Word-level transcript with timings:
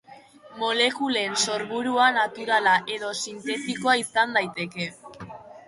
Molekulen 0.61 1.35
sorburua 1.47 2.07
naturala 2.17 2.75
edo 2.97 3.13
sintetikoa 3.21 3.97
izan 4.07 4.37
daiteke. 4.41 4.93